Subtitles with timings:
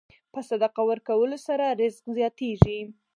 [0.33, 2.79] په صدقه ورکولو سره رزق زیاتېږي.